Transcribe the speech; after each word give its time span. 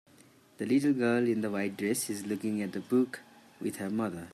The 0.57 0.65
little 0.65 0.93
girl 0.93 1.27
in 1.27 1.41
the 1.41 1.51
white 1.51 1.77
dress 1.77 2.09
is 2.09 2.25
looking 2.25 2.59
at 2.63 2.75
a 2.75 2.79
book 2.79 3.19
with 3.61 3.75
her 3.75 3.91
mother. 3.91 4.29